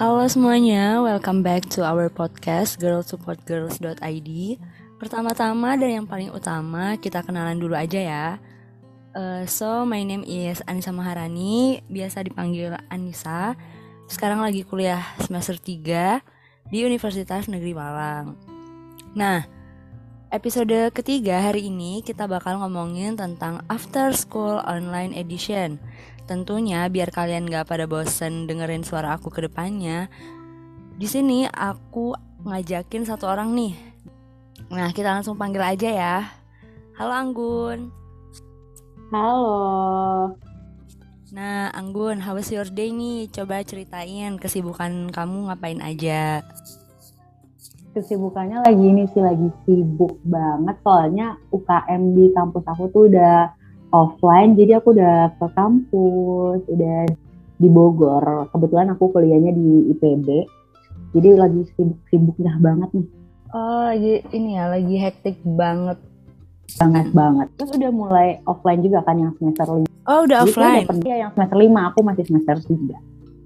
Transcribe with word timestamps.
Halo 0.00 0.24
semuanya, 0.32 1.04
welcome 1.04 1.44
back 1.44 1.68
to 1.68 1.84
our 1.84 2.08
podcast 2.08 2.80
girlsupportgirls.id. 2.80 4.30
Pertama-tama 4.96 5.76
dan 5.76 5.90
yang 5.92 6.06
paling 6.08 6.32
utama 6.32 6.96
kita 6.96 7.20
kenalan 7.20 7.60
dulu 7.60 7.76
aja 7.76 8.00
ya. 8.00 8.26
Uh, 9.12 9.44
so 9.44 9.84
my 9.84 10.00
name 10.00 10.24
is 10.24 10.64
Anissa 10.64 10.88
Maharani, 10.88 11.84
biasa 11.92 12.24
dipanggil 12.24 12.80
Anissa. 12.88 13.52
Sekarang 14.08 14.40
lagi 14.40 14.64
kuliah 14.64 15.04
semester 15.20 15.60
3 15.60 16.24
di 16.72 16.80
Universitas 16.80 17.44
Negeri 17.52 17.76
Malang. 17.76 18.40
Nah, 19.12 19.44
episode 20.32 20.96
ketiga 20.96 21.44
hari 21.44 21.68
ini 21.68 22.00
kita 22.00 22.24
bakal 22.24 22.56
ngomongin 22.56 23.20
tentang 23.20 23.60
After 23.68 24.16
School 24.16 24.64
Online 24.64 25.12
Edition. 25.12 25.76
Tentunya 26.30 26.86
biar 26.86 27.10
kalian 27.10 27.50
gak 27.50 27.66
pada 27.66 27.90
bosen 27.90 28.46
dengerin 28.46 28.86
suara 28.86 29.18
aku 29.18 29.34
ke 29.34 29.50
depannya, 29.50 30.06
di 30.94 31.10
sini 31.10 31.42
aku 31.50 32.14
ngajakin 32.46 33.02
satu 33.02 33.26
orang 33.26 33.50
nih. 33.50 33.74
Nah, 34.70 34.94
kita 34.94 35.10
langsung 35.10 35.34
panggil 35.34 35.58
aja 35.58 35.90
ya. 35.90 36.16
Halo 36.94 37.10
Anggun. 37.10 37.90
Halo. 39.10 39.58
Nah, 41.34 41.74
Anggun, 41.74 42.22
how 42.22 42.38
was 42.38 42.46
your 42.54 42.70
day 42.70 42.94
nih? 42.94 43.26
Coba 43.26 43.66
ceritain 43.66 44.38
kesibukan 44.38 45.10
kamu 45.10 45.50
ngapain 45.50 45.82
aja. 45.82 46.46
Kesibukannya 47.90 48.62
lagi 48.62 48.86
ini 48.86 49.02
sih 49.10 49.18
lagi 49.18 49.50
sibuk 49.66 50.22
banget 50.22 50.78
soalnya 50.86 51.34
UKM 51.50 52.14
di 52.14 52.30
kampus 52.30 52.62
aku 52.70 52.86
tuh 52.94 53.10
udah 53.10 53.50
offline 53.90 54.54
jadi 54.54 54.78
aku 54.78 54.94
udah 54.94 55.34
ke 55.38 55.46
kampus 55.54 56.60
udah 56.66 56.98
di 57.60 57.68
Bogor. 57.68 58.48
Kebetulan 58.50 58.88
aku 58.96 59.12
kuliahnya 59.12 59.52
di 59.52 59.92
IPB 59.94 60.28
jadi 61.10 61.28
lagi 61.34 61.66
sibuk-sibuknya 61.74 62.54
banget 62.62 62.90
nih. 62.94 63.06
Oh 63.50 63.90
ini 64.30 64.54
ya 64.54 64.70
lagi 64.70 64.94
hektik 64.94 65.42
banget. 65.42 65.98
Banget 66.78 67.10
banget. 67.10 67.50
Terus 67.58 67.70
udah 67.74 67.90
mulai 67.90 68.28
offline 68.46 68.78
juga 68.78 69.02
kan 69.02 69.18
yang 69.18 69.34
semester 69.36 69.66
lima. 69.66 69.90
Oh 70.06 70.22
udah 70.22 70.46
jadi 70.46 70.50
offline? 70.54 70.86
iya 71.02 71.16
yang 71.26 71.30
semester 71.34 71.58
lima 71.58 71.80
aku 71.90 72.00
masih 72.06 72.24
semester 72.30 72.56
tiga. 72.62 72.98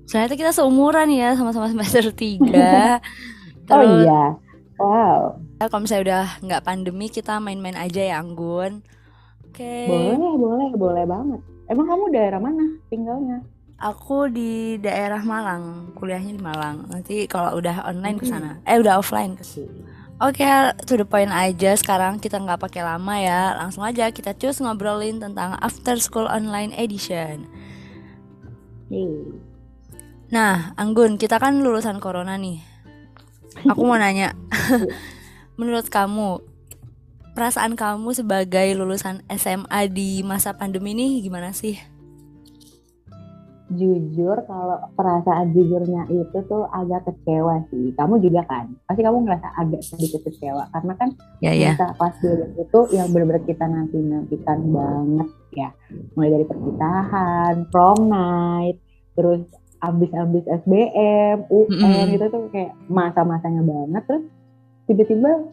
Ternyata 0.05 0.35
kita 0.37 0.53
seumuran 0.53 1.09
ya 1.09 1.33
sama-sama 1.33 1.73
semester 1.73 2.13
tiga. 2.13 3.01
Oh 3.65 3.81
iya. 3.81 4.37
Wow. 4.77 5.41
kalau 5.57 5.89
misalnya 5.89 6.05
udah 6.05 6.25
nggak 6.45 6.65
pandemi 6.69 7.09
kita 7.09 7.41
main-main 7.41 7.79
aja 7.81 8.05
ya 8.05 8.21
Anggun 8.21 8.85
okay. 9.55 9.87
boleh 9.87 10.35
boleh 10.35 10.69
boleh 10.75 11.05
banget 11.07 11.41
emang 11.71 11.87
kamu 11.87 12.05
daerah 12.11 12.41
mana 12.43 12.65
tinggalnya 12.91 13.39
aku 13.79 14.27
di 14.29 14.77
daerah 14.83 15.23
Malang 15.23 15.95
kuliahnya 15.95 16.33
di 16.35 16.43
Malang 16.43 16.91
nanti 16.91 17.25
kalau 17.31 17.55
udah 17.59 17.87
online 17.87 18.19
ke 18.19 18.27
sana 18.27 18.59
hmm. 18.59 18.69
eh 18.69 18.79
udah 18.83 18.99
offline 18.99 19.39
ke 19.39 19.47
sini 19.47 19.95
Oke, 20.23 20.47
okay, 20.47 20.71
to 20.87 20.95
the 20.95 21.03
point 21.03 21.35
aja. 21.35 21.75
Sekarang 21.75 22.23
kita 22.23 22.39
nggak 22.39 22.63
pakai 22.63 22.87
lama 22.87 23.19
ya. 23.19 23.59
Langsung 23.59 23.83
aja 23.83 24.15
kita 24.15 24.31
cus 24.39 24.63
ngobrolin 24.63 25.19
tentang 25.19 25.59
After 25.59 25.99
School 25.99 26.31
Online 26.31 26.71
Edition. 26.79 27.51
Hmm. 28.95 29.43
Nah, 30.31 30.71
Anggun, 30.79 31.19
kita 31.19 31.43
kan 31.43 31.59
lulusan 31.67 31.99
corona 31.99 32.39
nih. 32.39 32.63
Aku 33.67 33.83
mau 33.83 33.99
nanya, 33.99 34.39
menurut 35.59 35.91
kamu 35.91 36.54
perasaan 37.35 37.75
kamu 37.75 38.15
sebagai 38.15 38.79
lulusan 38.79 39.27
SMA 39.35 39.91
di 39.91 40.23
masa 40.23 40.55
pandemi 40.55 40.95
ini 40.95 41.19
gimana 41.19 41.51
sih? 41.51 41.75
Jujur 43.75 44.39
kalau 44.47 44.79
perasaan 44.95 45.51
jujurnya 45.51 46.07
itu 46.07 46.39
tuh 46.47 46.63
agak 46.71 47.11
kecewa 47.11 47.59
sih. 47.75 47.91
Kamu 47.99 48.23
juga 48.23 48.47
kan? 48.47 48.71
Pasti 48.87 49.03
kamu 49.03 49.27
ngerasa 49.27 49.49
agak 49.59 49.83
sedikit 49.83 50.23
kecewa 50.31 50.71
karena 50.71 50.95
kan 50.95 51.11
ya, 51.43 51.51
ya. 51.51 51.75
pas 51.99 52.15
dulu 52.23 52.55
itu 52.55 52.81
yang 52.95 53.11
benar-benar 53.11 53.43
kita 53.43 53.67
nanti-nantikan 53.67 54.59
banget 54.71 55.29
ya. 55.59 55.69
Mulai 56.15 56.31
dari 56.39 56.47
perpisahan, 56.47 57.55
prom 57.75 57.99
night, 58.07 58.79
terus 59.19 59.43
abis-abis 59.83 60.45
SBM, 60.65 61.51
UN 61.51 61.67
mm 61.67 61.83
-hmm. 61.83 62.15
itu 62.15 62.27
tuh 62.31 62.47
kayak 62.55 62.73
masa-masanya 62.87 63.61
banget 63.67 64.03
terus 64.07 64.25
tiba-tiba 64.87 65.51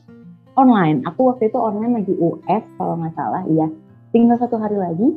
online. 0.55 1.03
Aku 1.07 1.31
waktu 1.31 1.51
itu 1.51 1.57
online 1.57 2.03
lagi 2.03 2.13
US 2.19 2.63
kalau 2.75 2.95
nggak 2.99 3.15
salah, 3.15 3.43
iya. 3.47 3.67
Tinggal 4.11 4.37
satu 4.39 4.59
hari 4.59 4.75
lagi, 4.75 5.07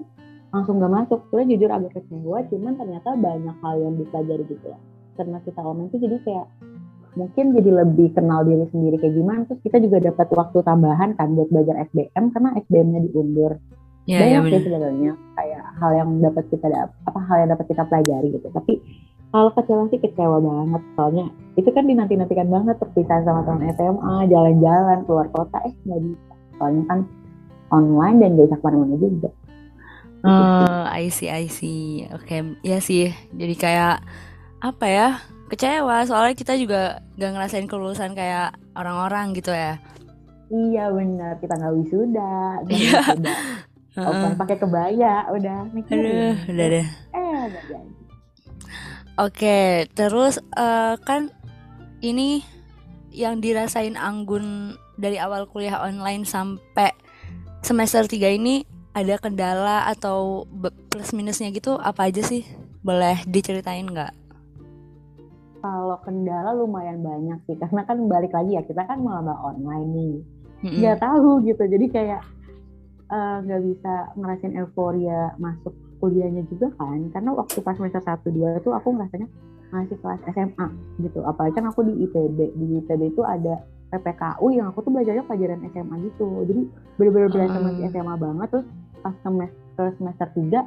langsung 0.55 0.79
gak 0.79 0.95
masuk. 0.95 1.19
Sebenarnya 1.29 1.51
jujur 1.59 1.71
agak 1.75 1.93
kecewa, 1.99 2.39
cuman 2.47 2.73
ternyata 2.79 3.09
banyak 3.19 3.57
hal 3.59 3.75
yang 3.83 3.95
dipelajari 3.99 4.45
gitu 4.47 4.67
ya. 4.71 4.79
Karena 5.19 5.39
kita 5.43 5.61
online 5.63 5.91
tuh 5.91 5.99
jadi 5.99 6.17
kayak 6.23 6.47
mungkin 7.15 7.55
jadi 7.55 7.71
lebih 7.83 8.15
kenal 8.15 8.47
diri 8.47 8.67
sendiri 8.71 8.97
kayak 9.03 9.15
gimana. 9.19 9.41
Terus 9.51 9.61
kita 9.67 9.83
juga 9.83 9.99
dapat 10.03 10.29
waktu 10.31 10.59
tambahan 10.63 11.11
kan 11.19 11.29
buat 11.35 11.51
belajar 11.51 11.75
SBM 11.91 12.25
karena 12.31 12.51
SBM-nya 12.67 13.01
diundur. 13.11 13.53
Ya, 14.05 14.21
banyak 14.21 14.43
ya, 14.45 14.51
sih 14.53 14.69
sebenarnya 14.69 15.13
kayak 15.33 15.65
hal 15.81 15.91
yang 15.97 16.11
dapat 16.21 16.45
kita 16.53 16.69
apa 17.09 17.21
hal 17.25 17.37
yang 17.41 17.51
dapat 17.57 17.67
kita 17.73 17.83
pelajari 17.89 18.29
gitu. 18.37 18.49
Tapi 18.53 18.73
kalau 19.35 19.51
kecewa 19.51 19.91
sih 19.91 19.99
kecewa 19.99 20.39
banget 20.39 20.83
soalnya 20.95 21.27
itu 21.59 21.67
kan 21.75 21.91
dinanti-nantikan 21.91 22.47
banget 22.47 22.79
perpisahan 22.79 23.27
sama 23.27 23.43
teman 23.43 23.67
SMA 23.75 24.15
jalan-jalan 24.31 24.99
keluar 25.11 25.27
kota 25.35 25.59
eh 25.67 25.75
nggak 25.83 26.01
bisa 26.07 26.35
soalnya 26.55 26.83
kan 26.87 26.99
online 27.75 28.17
dan 28.23 28.39
gak 28.39 28.47
bisa 28.47 28.57
ke 28.63 28.65
mana-mana 28.65 28.97
juga 29.03 29.31
Oh, 30.25 30.89
I 30.89 31.13
see, 31.13 31.29
I 31.29 31.53
see. 31.53 32.09
Oke, 32.09 32.25
okay. 32.25 32.41
ya 32.65 32.81
sih. 32.81 33.13
Jadi 33.37 33.61
kayak 33.61 34.01
apa 34.65 34.87
ya? 34.89 35.09
Kecewa 35.53 36.01
soalnya 36.09 36.33
kita 36.33 36.57
juga 36.57 37.05
gak 37.21 37.33
ngerasain 37.37 37.69
kelulusan 37.69 38.17
kayak 38.17 38.57
orang-orang 38.73 39.37
gitu 39.37 39.53
ya. 39.53 39.77
Iya 40.49 40.89
benar, 40.97 41.37
kita 41.45 41.61
nggak 41.61 41.75
wisuda, 41.77 42.37
Iya. 42.73 43.01
Uh. 44.01 44.33
pakai 44.41 44.57
kebaya, 44.57 45.29
udah 45.29 45.69
mikirin. 45.77 46.09
Aduh, 46.09 46.37
udah 46.57 46.67
deh. 46.73 46.87
Eh, 47.13 47.41
udah 47.45 47.63
jadi. 47.69 48.04
Oke, 49.15 49.87
terus 49.95 50.43
uh, 50.59 50.99
kan 50.99 51.31
ini 52.03 52.43
yang 53.15 53.39
dirasain 53.39 53.95
Anggun 53.95 54.75
dari 54.99 55.23
awal 55.23 55.47
kuliah 55.47 55.79
online 55.87 56.27
sampai 56.27 56.91
semester 57.63 58.11
3 58.11 58.35
ini 58.35 58.67
ada 58.91 59.15
kendala 59.23 59.87
atau 59.87 60.51
plus 60.91 61.15
minusnya 61.15 61.55
gitu 61.55 61.79
apa 61.79 62.11
aja 62.11 62.27
sih? 62.27 62.43
Boleh 62.83 63.23
diceritain 63.31 63.87
nggak? 63.87 64.11
Kalau 65.63 65.97
kendala 66.03 66.51
lumayan 66.51 66.99
banyak 66.99 67.39
sih 67.47 67.55
karena 67.55 67.87
kan 67.87 68.11
balik 68.11 68.35
lagi 68.35 68.59
ya 68.59 68.67
kita 68.67 68.83
kan 68.83 68.99
malah 68.99 69.39
online 69.41 69.89
nih 69.95 70.15
nggak 70.65 70.97
mm 70.97 71.01
-hmm. 71.01 71.07
tahu 71.13 71.31
gitu 71.45 71.63
jadi 71.69 71.87
kayak 71.93 72.23
eh, 73.13 73.37
nggak 73.45 73.61
uh, 73.61 73.65
bisa 73.69 73.95
ngerasain 74.17 74.55
euforia 74.57 75.37
masuk 75.37 75.77
kuliahnya 76.05 76.45
juga 76.53 76.69
kan 76.77 77.01
karena 77.17 77.33
waktu 77.33 77.65
pas 77.65 77.73
semester 77.81 78.05
satu 78.05 78.29
dua 78.29 78.61
itu 78.61 78.69
aku 78.69 78.93
ngerasanya 78.93 79.25
masih 79.73 79.97
kelas 80.05 80.21
SMA 80.29 80.69
gitu. 81.01 81.25
Apalagi 81.25 81.57
kan 81.57 81.67
aku 81.73 81.81
di 81.89 82.05
IPB 82.05 82.39
di 82.55 82.67
IPB 82.85 83.17
itu 83.17 83.23
ada 83.25 83.65
PPKU 83.89 84.47
yang 84.53 84.69
aku 84.71 84.85
tuh 84.85 84.93
belajarnya 84.93 85.25
pelajaran 85.25 85.65
SMA 85.73 85.97
gitu. 86.13 86.29
Jadi 86.45 86.63
bener-bener 87.01 87.31
belajar 87.33 87.59
masih 87.65 87.83
hmm. 87.89 87.93
SMA 87.97 88.15
banget. 88.21 88.49
Terus 88.53 88.67
pas 89.01 89.15
semester 89.25 89.87
semester 89.97 90.29
tiga 90.37 90.61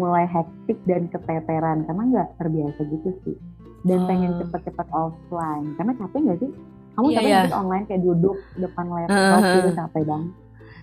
mulai 0.00 0.24
hektik 0.24 0.78
dan 0.88 1.10
keteteran 1.12 1.84
karena 1.84 2.02
nggak 2.16 2.28
terbiasa 2.40 2.80
gitu 2.88 3.10
sih. 3.28 3.36
Dan 3.84 4.08
pengen 4.10 4.34
hmm. 4.34 4.40
cepet-cepet 4.42 4.88
offline. 4.90 5.76
Karena 5.76 5.92
capek 5.94 6.18
nggak 6.24 6.38
sih? 6.40 6.50
Kamu 6.98 7.06
yeah, 7.14 7.22
capek 7.22 7.30
yeah. 7.30 7.60
online 7.60 7.84
kayak 7.86 8.02
duduk 8.02 8.36
depan 8.58 8.86
laptop 8.90 9.38
uh, 9.38 9.54
gitu 9.54 9.70
capek 9.76 10.02
banget. 10.02 10.32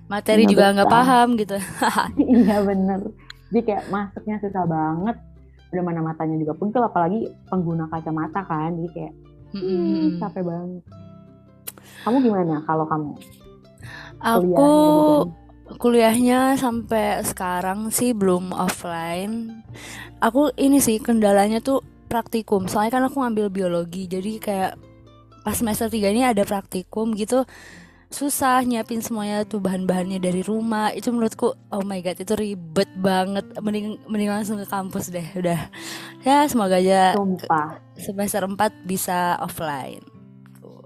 Materi 0.06 0.44
juga 0.46 0.66
nggak 0.70 0.92
paham 0.94 1.28
gitu. 1.36 1.58
Iya 2.46 2.62
bener 2.62 3.25
jadi 3.56 3.62
kayak 3.64 3.84
masuknya 3.88 4.36
susah 4.44 4.68
banget. 4.68 5.16
Udah 5.72 5.84
mana 5.88 6.04
matanya 6.04 6.36
juga 6.36 6.60
pun 6.60 6.76
apalagi 6.76 7.32
pengguna 7.48 7.88
kacamata 7.88 8.44
kan. 8.44 8.76
Jadi 8.76 8.90
kayak 8.92 9.14
hmm, 9.56 10.20
capek 10.20 10.44
banget. 10.44 10.84
Kamu 12.04 12.18
gimana 12.20 12.60
kalau 12.68 12.84
kamu 12.84 13.16
aku 14.22 14.72
kuliahnya 15.82 16.60
sampai 16.60 17.26
sekarang 17.26 17.90
sih 17.90 18.14
belum 18.14 18.54
offline. 18.54 19.64
Aku 20.22 20.54
ini 20.56 20.84
sih 20.84 21.02
kendalanya 21.02 21.60
tuh 21.60 21.82
praktikum. 22.12 22.70
Soalnya 22.70 23.00
kan 23.00 23.04
aku 23.10 23.18
ngambil 23.22 23.48
biologi. 23.50 24.06
Jadi 24.06 24.38
kayak 24.38 24.78
pas 25.46 25.58
semester 25.58 25.90
3 25.90 26.14
ini 26.14 26.26
ada 26.26 26.42
praktikum 26.42 27.14
gitu 27.14 27.46
susah 28.16 28.64
nyiapin 28.64 29.04
semuanya 29.04 29.44
tuh 29.44 29.60
bahan-bahannya 29.60 30.24
dari 30.24 30.40
rumah. 30.40 30.96
Itu 30.96 31.12
menurutku 31.12 31.52
oh 31.52 31.84
my 31.84 32.00
god 32.00 32.16
itu 32.16 32.32
ribet 32.32 32.88
banget. 33.04 33.44
Mending 33.60 34.00
mending 34.08 34.32
langsung 34.32 34.56
ke 34.56 34.64
kampus 34.64 35.12
deh 35.12 35.28
udah. 35.36 35.68
Ya 36.24 36.48
semoga 36.48 36.80
aja 36.80 37.20
Sumpah. 37.20 37.84
semester 38.00 38.48
4 38.48 38.88
bisa 38.88 39.36
offline. 39.44 40.00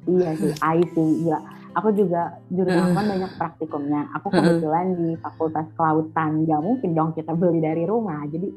Iya 0.10 0.34
sih 0.42 0.54
I 0.58 0.82
sih 0.98 1.30
ya 1.30 1.38
aku 1.78 1.94
juga 1.94 2.42
jurusan 2.50 2.98
uh. 2.98 3.06
banyak 3.06 3.32
praktikumnya. 3.38 4.10
Aku 4.18 4.34
kebetulan 4.34 4.86
uh. 4.90 4.98
di 4.98 5.10
fakultas 5.22 5.70
kelautan. 5.78 6.50
Nggak 6.50 6.62
mungkin 6.66 6.90
dong 6.98 7.14
kita 7.14 7.38
beli 7.38 7.62
dari 7.62 7.86
rumah. 7.86 8.26
Jadi 8.26 8.50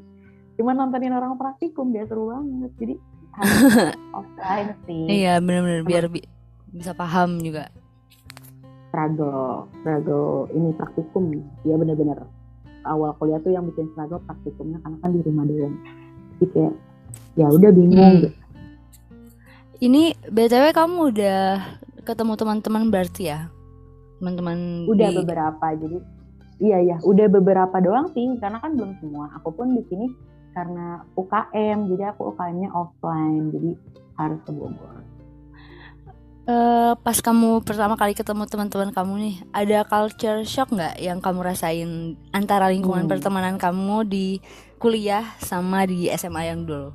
cuma 0.56 0.72
nontonin 0.72 1.12
orang 1.12 1.36
praktikum 1.36 1.92
dia 1.92 2.08
seru 2.08 2.32
banget. 2.32 2.72
Jadi 2.80 2.94
offline 4.16 4.72
sih. 4.88 5.04
Iya 5.20 5.44
benar-benar 5.44 5.84
biar 5.84 6.08
bi 6.08 6.24
bisa 6.72 6.96
paham 6.96 7.36
juga 7.44 7.69
struggle 8.93 9.73
struggle 9.81 10.53
ini 10.53 10.77
praktikum. 10.77 11.33
Ya 11.65 11.81
benar-benar 11.81 12.29
awal 12.85 13.17
kuliah 13.17 13.41
tuh 13.41 13.56
yang 13.56 13.65
bikin 13.73 13.89
struggle 13.97 14.21
praktikumnya 14.29 14.77
karena 14.85 14.97
kan 15.00 15.11
di 15.17 15.21
rumah 15.25 15.44
doang. 15.49 15.75
Jadi 16.37 16.47
kayak 16.53 16.75
ya 17.41 17.47
udah 17.49 17.71
bingung 17.73 17.97
hmm. 17.97 18.21
gitu. 18.21 18.31
ini 19.83 20.15
btw 20.29 20.71
kamu 20.71 21.11
udah 21.11 21.41
ketemu 22.05 22.33
teman-teman 22.37 22.83
berarti 22.93 23.23
ya? 23.33 23.49
Teman-teman 24.21 24.85
udah 24.87 25.09
di... 25.09 25.17
beberapa 25.25 25.67
jadi 25.73 25.99
iya 26.62 26.79
ya 26.94 26.97
udah 27.03 27.27
beberapa 27.33 27.77
doang 27.81 28.12
sih 28.12 28.29
karena 28.39 28.61
kan 28.61 28.77
belum 28.77 29.00
semua. 29.00 29.33
Aku 29.41 29.50
pun 29.56 29.73
di 29.73 29.83
sini 29.89 30.12
karena 30.53 31.00
UKM 31.17 31.89
jadi 31.89 32.12
aku 32.12 32.37
UKM-nya 32.37 32.69
offline 32.77 33.49
jadi 33.56 33.71
harus 34.21 34.41
ke 34.44 34.53
Bogor 34.53 35.00
uh, 36.47 36.93
pas 36.99 37.19
kamu 37.19 37.62
pertama 37.62 37.94
kali 37.94 38.15
ketemu 38.17 38.47
teman-teman 38.47 38.91
kamu 38.91 39.12
nih 39.19 39.37
ada 39.55 39.79
culture 39.87 40.43
shock 40.43 40.75
nggak 40.75 40.99
yang 40.99 41.19
kamu 41.23 41.41
rasain 41.43 42.19
antara 42.35 42.71
lingkungan 42.71 43.06
hmm. 43.06 43.12
pertemanan 43.12 43.56
kamu 43.59 44.06
di 44.06 44.27
kuliah 44.83 45.23
sama 45.39 45.87
di 45.87 46.11
SMA 46.19 46.43
yang 46.50 46.67
dulu? 46.67 46.91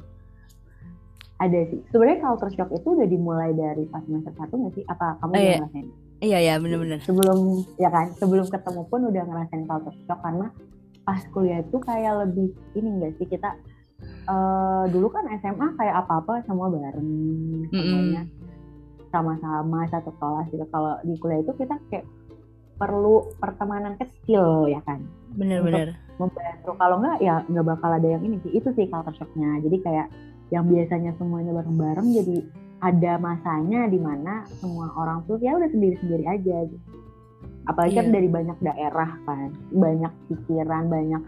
Ada 1.38 1.70
sih. 1.70 1.80
Sebenarnya 1.94 2.20
culture 2.20 2.52
shock 2.52 2.70
itu 2.74 2.88
udah 2.98 3.08
dimulai 3.08 3.54
dari 3.54 3.86
pas 3.88 4.02
semester 4.04 4.34
satu 4.36 4.54
nggak 4.58 4.74
sih? 4.74 4.84
Apa 4.90 5.22
kamu 5.22 5.32
oh, 5.32 5.38
udah 5.38 5.44
iya. 5.46 5.58
ngerasain? 5.62 5.88
Iya 6.18 6.38
iya 6.42 6.54
benar-benar 6.58 7.00
sebelum 7.06 7.62
ya 7.78 7.90
kan? 7.94 8.10
Sebelum 8.18 8.50
ketemu 8.50 8.82
pun 8.90 9.02
udah 9.06 9.24
ngerasain 9.24 9.64
culture 9.70 9.98
shock 10.10 10.20
karena 10.26 10.48
pas 11.08 11.22
kuliah 11.32 11.64
itu 11.64 11.78
kayak 11.80 12.14
lebih 12.28 12.52
ini 12.76 12.90
enggak 12.90 13.12
sih? 13.22 13.28
Kita 13.30 13.54
uh, 14.28 14.84
dulu 14.90 15.08
kan 15.14 15.30
SMA 15.40 15.78
kayak 15.78 15.96
apa-apa 16.04 16.44
semua 16.44 16.68
bareng 16.74 17.10
semuanya 17.72 18.26
sama-sama 19.18 19.90
satu 19.90 20.14
kelas 20.22 20.46
gitu. 20.54 20.66
Kalau 20.70 21.02
di 21.02 21.18
kuliah 21.18 21.42
itu 21.42 21.54
kita 21.58 21.76
kayak 21.90 22.06
perlu 22.78 23.34
pertemanan 23.42 23.98
kecil 23.98 24.70
ya 24.70 24.78
kan? 24.86 25.02
Bener-bener 25.34 25.98
membantu. 26.22 26.72
Kalau 26.78 26.96
enggak 27.02 27.18
ya 27.26 27.42
nggak 27.50 27.66
bakal 27.66 27.90
ada 27.98 28.08
yang 28.08 28.22
ini 28.22 28.38
sih. 28.46 28.54
Itu 28.54 28.70
sih 28.78 28.86
culture 28.86 29.18
shocknya. 29.18 29.66
Jadi 29.66 29.78
kayak 29.82 30.08
yang 30.54 30.70
biasanya 30.70 31.12
semuanya 31.18 31.52
bareng-bareng 31.52 32.08
jadi 32.14 32.38
ada 32.78 33.18
masanya 33.18 33.90
di 33.90 33.98
mana 33.98 34.46
semua 34.62 34.94
orang 34.94 35.26
tuh 35.26 35.42
ya 35.42 35.58
udah 35.58 35.70
sendiri-sendiri 35.74 36.26
aja 36.30 36.58
gitu. 36.70 36.88
Apalagi 37.68 37.98
yeah. 37.98 38.00
kan 38.06 38.08
iya. 38.08 38.16
dari 38.16 38.30
banyak 38.30 38.58
daerah 38.62 39.12
kan. 39.26 39.50
Banyak 39.74 40.14
pikiran 40.30 40.84
banyak 40.88 41.22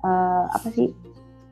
uh, 0.00 0.44
apa 0.48 0.68
sih 0.72 0.96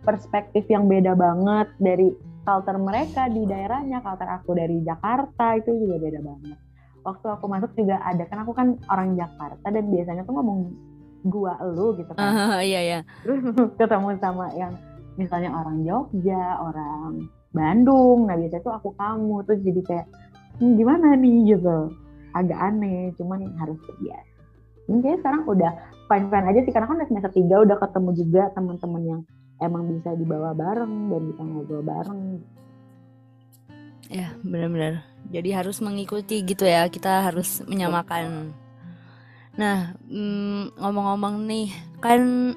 perspektif 0.03 0.67
yang 0.67 0.91
beda 0.91 1.15
banget 1.15 1.69
dari 1.79 2.11
culture 2.43 2.79
mereka 2.79 3.31
di 3.31 3.43
daerahnya 3.47 4.03
culture 4.03 4.31
aku 4.31 4.55
dari 4.59 4.83
Jakarta 4.83 5.59
itu 5.59 5.71
juga 5.87 5.97
beda 6.03 6.21
banget. 6.23 6.59
Waktu 7.03 7.27
aku 7.35 7.45
masuk 7.51 7.71
juga 7.75 7.99
ada 8.03 8.23
kan 8.27 8.47
aku 8.47 8.53
kan 8.55 8.79
orang 8.91 9.19
Jakarta 9.19 9.67
dan 9.67 9.85
biasanya 9.91 10.23
tuh 10.23 10.35
ngomong 10.39 10.59
gua 11.27 11.59
elu 11.63 11.99
gitu 11.99 12.11
kan. 12.15 12.23
Uh, 12.23 12.63
iya 12.63 12.81
iya. 12.83 12.99
Ketemu 13.79 14.19
sama 14.19 14.51
yang 14.55 14.75
misalnya 15.19 15.51
orang 15.55 15.83
Jogja 15.87 16.59
orang 16.63 17.31
Bandung 17.53 18.27
nah 18.27 18.39
biasanya 18.39 18.65
tuh 18.65 18.75
aku 18.75 18.89
kamu 18.97 19.45
tuh 19.45 19.57
jadi 19.61 19.81
kayak 19.85 20.07
hm, 20.63 20.73
gimana 20.79 21.15
nih? 21.19 21.55
Gitu. 21.55 21.79
Agak 22.33 22.59
aneh 22.59 23.13
cuman 23.21 23.45
harus 23.61 23.77
terbiasa 23.85 24.33
Mungkin 24.91 25.23
sekarang 25.23 25.47
udah 25.47 25.73
fine-fine 26.11 26.47
aja 26.51 26.61
sih 26.67 26.73
karena 26.75 26.87
kan 26.91 26.97
udah 26.99 27.09
semester 27.09 27.33
tiga 27.33 27.63
udah 27.63 27.77
ketemu 27.79 28.11
juga 28.19 28.43
teman-teman 28.53 29.03
yang 29.07 29.21
emang 29.63 29.87
bisa 29.87 30.11
dibawa 30.19 30.51
bareng 30.53 31.09
dan 31.09 31.23
bisa 31.31 31.43
ngobrol 31.47 31.83
bareng. 31.87 32.21
Ya 34.11 34.35
benar-benar. 34.43 35.07
Jadi 35.31 35.55
harus 35.55 35.79
mengikuti 35.81 36.43
gitu 36.43 36.67
ya 36.67 36.91
kita 36.91 37.31
harus 37.31 37.63
menyamakan. 37.65 38.53
Nah 39.57 39.95
mm, 40.11 40.77
ngomong-ngomong 40.77 41.47
nih 41.47 41.71
kan 42.03 42.53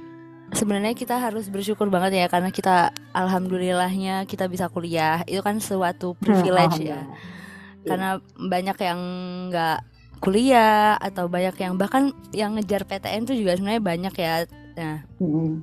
sebenarnya 0.52 0.98
kita 0.98 1.22
harus 1.22 1.48
bersyukur 1.48 1.88
banget 1.88 2.25
ya 2.25 2.28
karena 2.28 2.50
kita 2.50 2.92
alhamdulillahnya 3.13 4.25
kita 4.25 4.50
bisa 4.50 4.68
kuliah 4.68 5.22
itu 5.30 5.40
kan 5.46 5.62
suatu 5.62 6.18
privilege 6.18 6.81
ya. 6.84 7.06
Karena 7.86 8.18
banyak 8.36 8.78
yang 8.81 9.00
nggak 9.54 9.80
kuliah 10.19 10.98
atau 10.98 11.30
banyak 11.30 11.54
yang 11.62 11.78
bahkan 11.78 12.10
yang 12.34 12.57
ngejar 12.57 12.88
PTN 12.88 13.30
tuh 13.30 13.38
juga 13.38 13.56
sebenarnya 13.56 13.84
banyak 13.84 14.16
ya. 14.18 14.34
Nah, 14.75 14.98
hmm. 15.22 15.62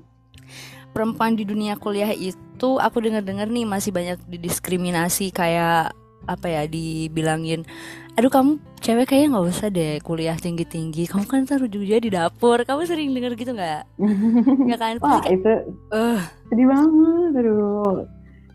Perempuan 0.93 1.35
di 1.35 1.49
dunia 1.49 1.75
kuliah 1.81 2.12
itu 2.12 2.69
aku 2.79 3.03
dengar-dengar 3.03 3.49
nih 3.49 3.67
masih 3.67 3.91
banyak 3.91 4.21
didiskriminasi 4.29 5.33
kayak 5.33 5.97
apa 6.23 6.47
ya 6.47 6.62
dibilangin 6.71 7.67
aduh 8.15 8.31
kamu 8.31 8.62
cewek 8.79 9.11
kayaknya 9.11 9.35
nggak 9.35 9.47
usah 9.50 9.69
deh 9.75 9.99
kuliah 10.06 10.39
tinggi 10.39 10.62
tinggi 10.62 11.11
kamu 11.11 11.27
kan 11.27 11.43
taruh 11.49 11.67
juga 11.67 11.99
di 11.99 12.15
dapur 12.15 12.62
kamu 12.62 12.87
sering 12.87 13.11
dengar 13.11 13.35
gitu 13.35 13.50
nggak 13.50 13.83
nggak 14.71 14.79
kan 14.79 14.97
wah 15.03 15.25
itu 15.27 15.53
uh. 15.91 16.23
sedih 16.47 16.71
banget 16.71 17.43
aduh 17.43 18.06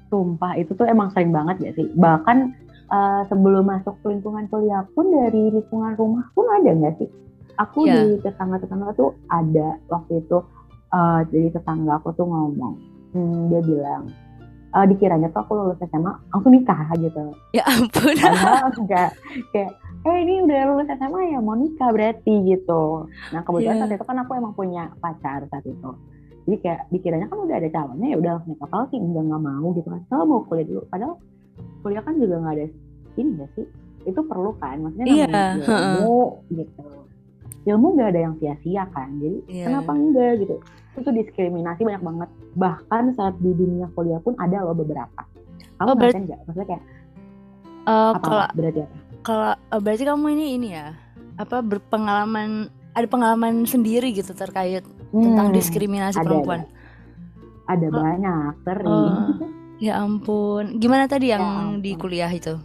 sumpah 0.08 0.56
itu 0.56 0.72
tuh 0.72 0.88
emang 0.88 1.12
sering 1.12 1.36
banget 1.36 1.60
ya 1.60 1.72
sih 1.76 1.92
bahkan 2.00 2.56
uh, 2.92 3.22
sebelum 3.28 3.68
masuk 3.68 3.96
ke 4.04 4.12
lingkungan 4.12 4.48
kuliah 4.48 4.84
pun 4.96 5.12
dari 5.12 5.52
lingkungan 5.52 5.94
rumah 6.00 6.26
pun 6.32 6.48
ada 6.52 6.72
nggak 6.72 6.96
sih? 7.00 7.10
Aku 7.58 7.90
yeah. 7.90 8.06
di 8.06 8.22
tetangga-tetangga 8.22 8.94
tuh 8.94 9.18
ada 9.34 9.82
waktu 9.90 10.22
itu 10.22 10.38
uh, 10.92 11.22
jadi 11.28 11.54
tetangga 11.56 12.00
aku 12.00 12.14
tuh 12.14 12.28
ngomong, 12.28 12.76
hmm, 13.16 13.52
dia 13.52 13.62
bilang 13.64 14.04
uh, 14.76 14.86
dikiranya 14.86 15.32
tuh 15.32 15.42
aku 15.42 15.52
lulus 15.56 15.80
SMA 15.82 16.14
aku 16.34 16.48
nikah 16.52 16.78
gitu. 17.00 17.34
Ya 17.56 17.64
ampun. 17.66 18.14
Enggak 18.84 19.16
kayak 19.56 19.72
eh 20.06 20.18
ini 20.24 20.34
udah 20.46 20.62
lulus 20.74 20.90
SMA 20.94 21.20
ya 21.34 21.40
mau 21.40 21.56
nikah 21.56 21.90
berarti 21.90 22.34
gitu. 22.46 23.08
Nah 23.34 23.42
kebetulan 23.42 23.76
yeah. 23.80 23.88
saat 23.88 23.98
itu 23.98 24.06
kan 24.06 24.18
aku 24.22 24.32
emang 24.38 24.54
punya 24.54 24.92
pacar 25.00 25.48
saat 25.50 25.66
itu. 25.66 25.92
Jadi 26.48 26.58
kayak 26.64 26.82
dikiranya 26.96 27.28
kan 27.28 27.38
udah 27.44 27.56
ada 27.60 27.70
calonnya 27.72 28.08
ya 28.08 28.18
udah 28.20 28.34
nikah 28.48 28.68
kalau 28.72 28.86
sih 28.94 29.00
enggak 29.00 29.24
nggak 29.28 29.44
mau 29.44 29.68
gitu 29.76 29.88
kan. 29.88 30.02
Kalau 30.08 30.24
mau 30.28 30.40
kuliah 30.48 30.68
dulu 30.68 30.82
padahal 30.88 31.16
kuliah 31.82 32.04
kan 32.06 32.16
juga 32.20 32.36
nggak 32.44 32.56
ada 32.56 32.66
ini 33.18 33.30
gak 33.42 33.50
sih 33.58 33.66
itu 34.08 34.22
perlu 34.24 34.56
kan 34.62 34.80
maksudnya 34.80 35.06
iya, 35.10 35.58
ilmu 35.58 36.48
gitu 36.54 36.86
ilmu 37.68 38.00
nggak 38.00 38.10
ada 38.16 38.22
yang 38.32 38.34
sia-sia 38.40 38.88
kan? 38.96 39.20
Jadi 39.20 39.38
yeah. 39.52 39.68
kenapa 39.68 39.92
enggak 39.92 40.32
gitu? 40.40 40.56
Itu 40.96 41.10
diskriminasi 41.12 41.84
banyak 41.84 42.04
banget. 42.04 42.30
Bahkan 42.56 43.04
saat 43.20 43.36
di 43.44 43.52
dunia 43.52 43.92
kuliah 43.92 44.24
pun 44.24 44.34
ada 44.40 44.64
loh 44.64 44.74
beberapa. 44.74 45.22
Kamu 45.78 45.90
oh, 45.92 45.96
ngerasain 46.00 46.24
nggak? 46.26 46.40
Maksudnya 46.48 46.68
kayak 46.72 46.84
uh, 47.86 48.12
apa 48.16 48.24
kalau 48.24 48.46
berarti 48.56 48.80
apa? 48.84 48.96
kalau 49.22 49.52
uh, 49.54 49.82
berarti 49.84 50.04
kamu 50.08 50.26
ini 50.40 50.46
ini 50.56 50.68
ya 50.72 50.88
apa 51.38 51.60
berpengalaman 51.62 52.72
ada 52.98 53.08
pengalaman 53.08 53.68
sendiri 53.70 54.10
gitu 54.10 54.34
terkait 54.34 54.82
hmm, 55.14 55.22
tentang 55.22 55.54
diskriminasi 55.54 56.18
ada, 56.18 56.26
perempuan? 56.26 56.66
Ada, 57.70 57.78
ada 57.78 57.88
oh. 57.88 57.92
banyak 57.94 58.54
sering. 58.66 58.90
Oh. 58.90 59.56
Ya 59.78 60.02
ampun, 60.02 60.82
gimana 60.82 61.06
tadi 61.06 61.30
yang 61.30 61.78
ya 61.78 61.86
di 61.86 61.94
kuliah 61.94 62.34
itu? 62.34 62.58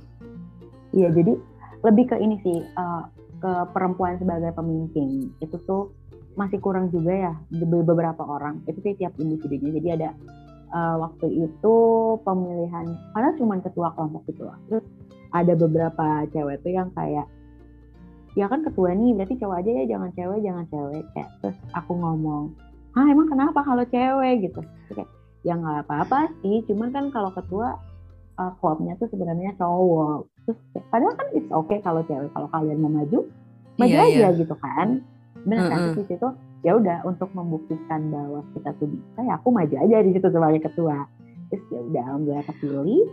Iya, 0.97 1.13
jadi 1.13 1.37
lebih 1.85 2.09
ke 2.09 2.17
ini 2.17 2.41
sih, 2.41 2.65
uh, 2.73 3.05
ke 3.43 3.53
perempuan 3.75 4.17
sebagai 4.23 4.55
pemimpin. 4.55 5.35
Itu 5.43 5.59
tuh 5.67 5.91
masih 6.39 6.63
kurang 6.63 6.95
juga 6.95 7.11
ya 7.11 7.35
beberapa 7.67 8.23
orang. 8.23 8.63
Itu 8.71 8.79
sih 8.87 8.95
tiap 8.95 9.19
individunya. 9.19 9.75
Jadi 9.83 9.89
ada 9.99 10.11
uh, 10.71 10.97
waktu 11.03 11.51
itu 11.51 11.75
pemilihan, 12.23 12.87
karena 13.13 13.31
cuma 13.37 13.59
ketua 13.59 13.91
kelompok 13.99 14.23
itu 14.31 14.47
loh. 14.47 14.57
Terus 14.71 14.87
ada 15.35 15.53
beberapa 15.59 16.07
cewek 16.31 16.63
tuh 16.63 16.73
yang 16.73 16.89
kayak, 16.95 17.27
ya 18.39 18.47
kan 18.47 18.63
ketua 18.63 18.95
nih, 18.95 19.13
berarti 19.19 19.35
cowok 19.37 19.57
aja 19.59 19.71
ya, 19.83 19.85
jangan 19.91 20.11
cewek, 20.15 20.39
jangan 20.41 20.65
cewek. 20.71 21.05
Kayak, 21.13 21.31
terus 21.43 21.59
aku 21.75 21.93
ngomong, 21.99 22.55
ah 22.95 23.07
emang 23.11 23.29
kenapa 23.29 23.61
kalau 23.67 23.85
cewek 23.91 24.49
gitu? 24.49 24.61
Terus 24.63 25.05
kayak, 25.05 25.11
ya 25.43 25.59
nggak 25.59 25.91
apa-apa 25.91 26.31
sih 26.39 26.63
cuman 26.71 26.95
kan 26.95 27.11
kalau 27.11 27.35
ketua 27.35 27.75
uh, 28.39 28.53
klubnya 28.63 28.95
tuh 28.95 29.11
sebenarnya 29.11 29.59
cowok 29.59 30.31
terus 30.47 30.59
padahal 30.91 31.15
kan 31.15 31.29
it's 31.35 31.51
okay 31.51 31.79
kalau 31.81 32.03
cewek 32.07 32.31
kalau 32.35 32.49
kalian 32.51 32.79
mau 32.83 32.93
maju 32.93 33.19
maju 33.79 33.95
yeah, 33.95 34.09
aja 34.09 34.19
yeah. 34.29 34.33
gitu 34.35 34.55
kan 34.59 34.89
benar 35.43 35.71
kan 35.71 35.79
mm 35.81 35.87
-hmm. 35.91 35.99
di 35.99 36.05
situ 36.07 36.29
ya 36.63 36.73
udah 36.79 36.99
untuk 37.03 37.31
membuktikan 37.35 38.01
bahwa 38.11 38.41
kita 38.55 38.71
tuh 38.79 38.87
bisa 38.87 39.21
ya 39.27 39.35
aku 39.39 39.49
maju 39.51 39.75
aja 39.75 39.97
di 40.03 40.11
situ 40.15 40.27
sebagai 40.31 40.61
ketua 40.63 41.07
terus 41.51 41.65
ya 41.71 41.81
udah 41.83 42.03
alhamdulillah 42.11 42.47
kepilih 42.47 43.07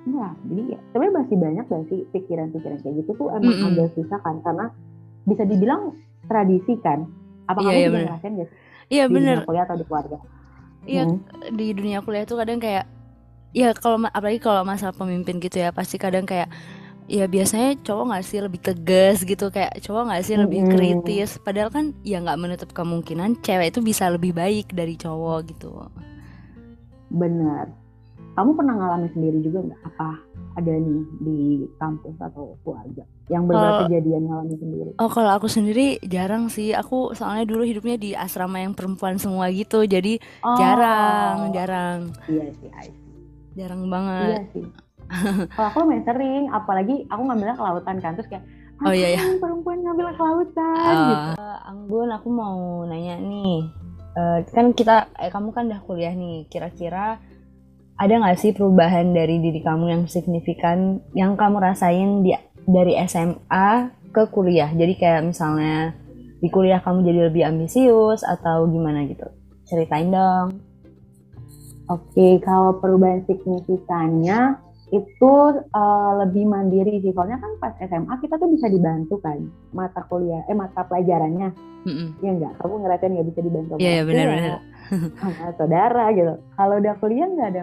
Enggak, 0.00 0.32
jadi 0.48 0.62
ya 0.64 0.78
sebenarnya 0.80 1.12
masih 1.12 1.36
banyak 1.36 1.64
gak 1.68 1.84
sih 1.92 2.00
pikiran-pikiran 2.08 2.78
kayak 2.80 2.94
gitu 3.04 3.10
tuh 3.20 3.28
emang 3.36 3.52
mm 3.52 3.60
-hmm. 3.60 3.68
agak 3.76 3.88
susah 3.92 4.18
kan 4.24 4.36
karena 4.40 4.66
bisa 5.28 5.44
dibilang 5.44 5.92
tradisi 6.24 6.72
kan 6.80 7.04
apa 7.44 7.60
yeah, 7.60 7.68
kamu 7.68 7.76
yeah, 7.76 7.84
juga 7.84 8.00
ngerasain 8.08 8.32
gak 8.32 8.48
sih? 8.48 8.58
Iya 8.90 9.04
benar. 9.06 9.36
Di 9.36 9.46
kuliah 9.46 9.64
atau 9.68 9.76
di 9.76 9.84
keluarga? 9.84 10.18
Iya 10.88 11.02
hmm. 11.04 11.52
di 11.52 11.66
dunia 11.76 11.98
kuliah 12.00 12.24
tuh 12.24 12.40
kadang 12.40 12.58
kayak 12.58 12.88
ya 13.50 13.74
kalau 13.74 14.06
apalagi 14.10 14.38
kalau 14.38 14.62
masalah 14.62 14.94
pemimpin 14.94 15.42
gitu 15.42 15.58
ya 15.58 15.74
pasti 15.74 15.98
kadang 15.98 16.22
kayak 16.26 16.50
ya 17.10 17.26
biasanya 17.26 17.74
cowok 17.82 18.04
nggak 18.06 18.24
sih 18.24 18.38
lebih 18.38 18.60
tegas 18.62 19.26
gitu 19.26 19.50
kayak 19.50 19.82
cowok 19.82 20.02
nggak 20.06 20.22
sih 20.22 20.38
lebih 20.38 20.62
kritis 20.70 21.42
padahal 21.42 21.66
kan 21.66 21.90
ya 22.06 22.22
nggak 22.22 22.38
menutup 22.38 22.70
kemungkinan 22.70 23.42
cewek 23.42 23.74
itu 23.74 23.82
bisa 23.82 24.06
lebih 24.06 24.30
baik 24.30 24.70
dari 24.70 24.94
cowok 24.94 25.38
gitu 25.50 25.90
benar 27.10 27.74
kamu 28.38 28.50
pernah 28.54 28.74
ngalamin 28.78 29.10
sendiri 29.10 29.38
juga 29.42 29.58
nggak 29.66 29.82
apa 29.90 30.22
ada 30.54 30.70
nih 30.70 31.02
di 31.18 31.38
kampus 31.82 32.14
atau 32.22 32.54
keluarga 32.62 33.02
yang 33.30 33.46
benar 33.46 33.86
kejadian 33.86 34.26
ngalamin 34.26 34.58
sendiri? 34.58 34.90
Oh 34.98 35.06
kalau 35.06 35.30
aku 35.38 35.46
sendiri 35.46 36.02
jarang 36.02 36.50
sih. 36.50 36.74
Aku 36.74 37.14
soalnya 37.14 37.46
dulu 37.46 37.62
hidupnya 37.62 37.94
di 37.94 38.10
asrama 38.10 38.58
yang 38.58 38.74
perempuan 38.74 39.22
semua 39.22 39.46
gitu, 39.54 39.86
jadi 39.86 40.18
oh. 40.42 40.58
jarang, 40.58 41.54
jarang. 41.54 42.10
Iya 42.26 42.50
sih, 42.58 42.70
jarang 43.58 43.86
banget. 43.90 44.26
Iya 44.26 44.42
sih. 44.54 44.66
kalau 45.58 45.68
aku 45.74 45.78
main 45.86 46.06
sering, 46.06 46.46
apalagi 46.54 47.06
aku 47.10 47.22
ngambilnya 47.26 47.58
ke 47.58 47.64
lautan 47.66 47.98
kan, 47.98 48.14
terus 48.14 48.30
kayak 48.30 48.46
Oh 48.80 48.92
iya 48.96 49.12
ya. 49.12 49.20
Perempuan 49.36 49.84
ngambil 49.84 50.16
ke 50.16 50.22
lautan 50.24 50.94
uh, 50.96 51.08
gitu. 51.12 51.28
Anggun, 51.68 52.08
aku 52.16 52.28
mau 52.32 52.88
nanya 52.88 53.20
nih. 53.20 53.68
Uh, 54.16 54.40
kan 54.50 54.72
kita, 54.72 55.12
eh, 55.20 55.28
kamu 55.28 55.52
kan 55.52 55.68
udah 55.68 55.80
kuliah 55.84 56.16
nih. 56.16 56.48
Kira-kira 56.48 57.20
ada 58.00 58.14
nggak 58.16 58.40
sih 58.40 58.56
perubahan 58.56 59.12
dari 59.12 59.36
diri 59.44 59.60
kamu 59.60 59.92
yang 59.92 60.02
signifikan 60.08 61.04
yang 61.12 61.36
kamu 61.36 61.60
rasain 61.60 62.24
di 62.24 62.32
dari 62.64 62.96
SMA 63.04 63.92
ke 64.16 64.32
kuliah? 64.32 64.72
Jadi 64.72 64.96
kayak 64.96 65.28
misalnya 65.28 65.92
di 66.40 66.48
kuliah 66.48 66.80
kamu 66.80 67.04
jadi 67.04 67.20
lebih 67.28 67.44
ambisius 67.44 68.24
atau 68.24 68.64
gimana 68.64 69.04
gitu? 69.04 69.28
Ceritain 69.68 70.08
dong. 70.08 70.69
Oke, 71.90 72.38
kalau 72.46 72.78
perubahan 72.78 73.26
signifikannya 73.26 74.54
itu 74.90 75.34
uh, 75.74 76.12
lebih 76.22 76.46
mandiri 76.46 77.02
sih. 77.02 77.14
Soalnya 77.14 77.38
kan 77.38 77.50
pas 77.62 77.74
SMA 77.82 78.14
kita 78.22 78.38
tuh 78.38 78.50
bisa 78.50 78.66
dibantu 78.66 79.18
kan 79.22 79.38
mata 79.74 80.02
kuliah, 80.06 80.42
eh 80.50 80.54
mata 80.54 80.86
pelajarannya. 80.86 81.50
Mm 81.86 81.94
-mm. 81.94 82.08
Ya 82.20 82.30
enggak, 82.36 82.52
kamu 82.60 82.74
ngerasain 82.84 83.10
nggak 83.14 83.28
bisa 83.34 83.40
dibantu. 83.40 83.72
Iya, 83.80 83.90
yeah, 83.90 84.02
benar-benar 84.04 84.58
sama 85.22 85.46
saudara 85.58 86.04
gitu. 86.14 86.34
Kalau 86.58 86.74
udah 86.78 86.94
kuliah 87.02 87.26
nggak 87.26 87.48
ada 87.54 87.62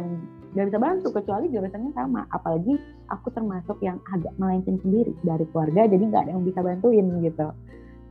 nggak 0.56 0.68
bisa 0.74 0.80
bantu 0.80 1.08
kecuali 1.16 1.46
jurusannya 1.52 1.92
sama. 1.94 2.22
Apalagi 2.32 2.74
aku 3.12 3.28
termasuk 3.32 3.78
yang 3.80 4.00
agak 4.12 4.34
melenceng 4.40 4.80
sendiri 4.84 5.14
dari 5.24 5.46
keluarga, 5.52 5.88
jadi 5.88 6.04
nggak 6.04 6.24
ada 6.28 6.32
yang 6.36 6.44
bisa 6.48 6.60
bantuin 6.64 7.06
gitu. 7.24 7.48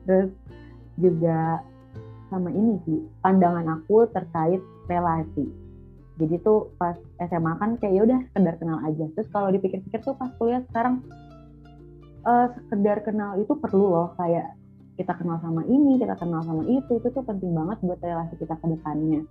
Terus 0.06 0.30
juga 0.96 1.60
sama 2.32 2.48
ini 2.52 2.80
sih 2.88 3.00
pandangan 3.20 3.66
aku 3.80 4.08
terkait 4.12 4.60
relasi. 4.86 5.65
Jadi 6.16 6.40
tuh 6.40 6.72
pas 6.80 6.96
SMA 7.20 7.52
kan 7.60 7.76
kayak 7.76 7.92
ya 7.92 8.02
udah 8.08 8.18
sekedar 8.32 8.54
kenal 8.56 8.78
aja. 8.84 9.04
Terus 9.12 9.28
kalau 9.28 9.52
dipikir-pikir 9.52 10.00
tuh 10.00 10.16
pas 10.16 10.32
kuliah 10.40 10.64
sekarang 10.72 11.04
uh, 12.24 12.48
sekedar 12.56 13.04
kenal 13.04 13.36
itu 13.36 13.52
perlu 13.52 13.86
loh 13.92 14.08
kayak 14.16 14.56
kita 14.96 15.12
kenal 15.12 15.36
sama 15.44 15.60
ini, 15.68 16.00
kita 16.00 16.16
kenal 16.16 16.40
sama 16.40 16.64
itu, 16.64 16.96
itu 16.96 17.08
tuh 17.12 17.20
penting 17.20 17.52
banget 17.52 17.76
buat 17.84 18.00
relasi 18.00 18.34
kita 18.40 18.56
ke 18.56 18.66
depannya. 18.66 19.28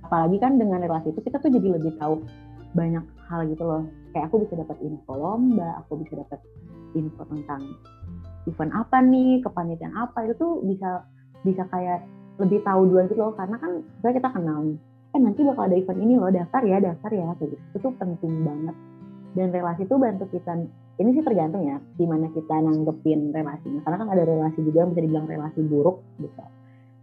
Apalagi 0.00 0.36
kan 0.40 0.56
dengan 0.56 0.80
relasi 0.80 1.12
itu 1.12 1.20
kita 1.20 1.36
tuh 1.44 1.52
jadi 1.52 1.76
lebih 1.76 1.92
tahu 2.00 2.24
banyak 2.72 3.04
hal 3.28 3.44
gitu 3.52 3.64
loh. 3.68 3.84
Kayak 4.16 4.32
aku 4.32 4.48
bisa 4.48 4.56
dapat 4.56 4.76
info 4.80 5.12
lomba, 5.12 5.76
aku 5.84 6.00
bisa 6.00 6.16
dapat 6.24 6.40
info 6.96 7.22
tentang 7.28 7.76
event 8.48 8.72
apa 8.72 8.96
nih, 9.04 9.44
kepanitiaan 9.44 9.92
apa, 9.92 10.24
itu 10.24 10.34
tuh 10.40 10.52
bisa 10.64 11.04
bisa 11.44 11.68
kayak 11.68 12.00
lebih 12.40 12.64
tahu 12.64 12.88
duluan 12.88 13.12
gitu 13.12 13.20
loh. 13.20 13.36
Karena 13.36 13.60
kan 13.60 13.84
misalnya 13.84 14.16
kita 14.24 14.30
kenal 14.32 14.58
eh 15.12 15.20
nanti 15.20 15.40
bakal 15.44 15.68
ada 15.68 15.76
event 15.76 16.00
ini 16.00 16.14
loh, 16.16 16.32
daftar 16.32 16.62
ya, 16.64 16.80
daftar 16.80 17.10
ya, 17.12 17.26
kayak 17.36 17.50
gitu. 17.52 17.64
Itu 17.72 17.76
tuh 17.84 17.92
penting 18.00 18.32
banget. 18.48 18.76
Dan 19.32 19.48
relasi 19.52 19.84
itu 19.84 19.96
bantu 19.96 20.24
kita 20.28 20.52
ini 21.00 21.10
sih 21.16 21.24
tergantung 21.24 21.64
ya 21.64 21.80
gimana 21.96 22.28
kita 22.36 22.52
nanggepin 22.52 23.32
relasinya. 23.32 23.80
Karena 23.84 23.96
kan 24.04 24.08
ada 24.12 24.24
relasi 24.28 24.60
juga 24.60 24.84
yang 24.84 24.90
bisa 24.92 25.02
dibilang 25.04 25.26
relasi 25.28 25.60
buruk 25.64 26.04
gitu. 26.20 26.42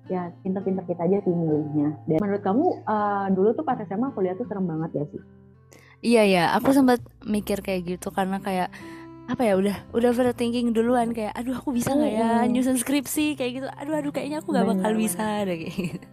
Ya 0.10 0.34
pinter-pinter 0.42 0.86
kita 0.86 1.06
aja 1.06 1.18
sih 1.26 1.34
milihnya. 1.34 1.98
Dan 2.06 2.18
menurut 2.22 2.42
kamu 2.42 2.66
uh, 2.86 3.28
dulu 3.34 3.50
tuh 3.54 3.66
pas 3.66 3.78
SMA 3.82 4.14
kuliah 4.14 4.38
tuh 4.38 4.46
serem 4.46 4.66
banget 4.66 4.90
ya 4.94 5.06
sih? 5.10 5.22
Iya 6.00 6.24
ya 6.26 6.44
aku 6.56 6.72
sempat 6.72 7.02
mikir 7.28 7.60
kayak 7.60 7.98
gitu 7.98 8.08
karena 8.14 8.40
kayak 8.40 8.72
apa 9.30 9.42
ya 9.46 9.54
udah 9.58 9.78
udah 9.94 10.10
overthinking 10.14 10.74
duluan. 10.74 11.14
Kayak 11.14 11.34
aduh 11.34 11.58
aku 11.58 11.74
bisa 11.74 11.94
nggak 11.98 12.14
ya 12.14 12.30
nyusun 12.46 12.78
skripsi? 12.78 13.38
Kayak 13.38 13.52
gitu. 13.58 13.68
Aduh 13.74 13.94
aduh 13.98 14.14
kayaknya 14.14 14.42
aku 14.42 14.54
gak 14.54 14.70
bakal 14.70 14.92
bisa 14.98 15.46
deh 15.50 15.58
kayak 15.66 15.78
gitu 15.78 16.08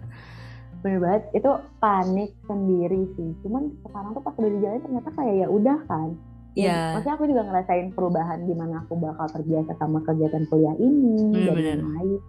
bener 0.84 0.98
banget 1.02 1.22
itu 1.32 1.50
panik 1.80 2.30
sendiri 2.46 3.02
sih 3.16 3.30
cuman 3.44 3.72
sekarang 3.84 4.10
tuh 4.16 4.22
pas 4.22 4.34
udah 4.36 4.50
di 4.50 4.58
jalan 4.60 4.80
ternyata 4.84 5.10
kayak 5.16 5.34
ya 5.44 5.46
udah 5.48 5.78
kan 5.88 6.10
yeah. 6.56 6.96
maksudnya 6.96 7.14
aku 7.20 7.24
juga 7.28 7.42
ngerasain 7.46 7.88
perubahan 7.92 8.40
di 8.48 8.54
mana 8.56 8.82
aku 8.82 8.96
bakal 8.98 9.26
terbiasa 9.30 9.72
sama 9.76 10.00
kegiatan 10.02 10.48
kuliah 10.48 10.74
ini 10.80 11.36
mm, 11.36 11.52
dan 11.52 11.80
lain. 11.84 12.20